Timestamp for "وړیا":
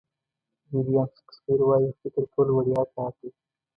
2.53-2.81